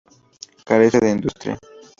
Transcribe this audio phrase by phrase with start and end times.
[0.69, 1.59] Carece de industria.